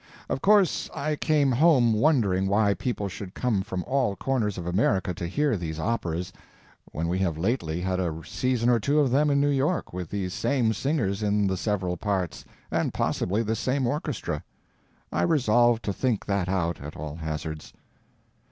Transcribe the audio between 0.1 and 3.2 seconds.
Of course I came home wondering why people